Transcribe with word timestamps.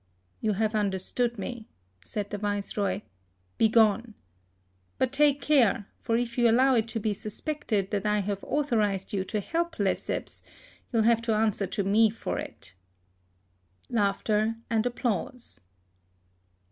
"You 0.39 0.53
have 0.53 0.73
under 0.73 0.97
stood 0.97 1.37
me," 1.37 1.67
said 2.03 2.31
the 2.31 2.39
Viceroy." 2.39 3.01
Begone! 3.59 4.15
But 4.97 5.11
take 5.11 5.41
care; 5.43 5.89
for 5.99 6.17
if 6.17 6.39
you 6.39 6.49
allow 6.49 6.73
it 6.73 6.87
to 6.87 6.99
be 6.99 7.13
suspected 7.13 7.91
that 7.91 8.07
I 8.07 8.17
have 8.17 8.43
authorised 8.43 9.13
you 9.13 9.23
to 9.25 9.39
help 9.39 9.77
Lesseps, 9.77 10.41
you'll 10.91 11.03
have 11.03 11.21
to 11.21 11.33
answer 11.35 11.67
to 11.67 11.83
me 11.83 12.09
for 12.09 12.39
it." 12.39 12.73
(Laughter 13.91 14.55
and 14.71 14.87
applause.) 14.87 15.61